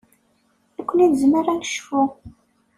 Nekkni 0.77 1.05
nezmer 1.07 1.45
ad 1.53 1.57
necfu. 1.59 2.03